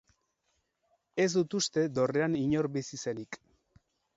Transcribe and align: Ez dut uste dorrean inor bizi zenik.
Ez 1.25 1.27
dut 1.35 1.57
uste 1.61 1.83
dorrean 1.99 2.39
inor 2.43 2.71
bizi 2.79 3.01
zenik. 3.05 3.43